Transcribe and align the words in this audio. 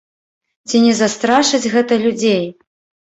Ці 0.69 0.81
не 0.87 0.93
застрашыць 1.01 1.71
гэта 1.77 1.93
людзей? 2.05 2.43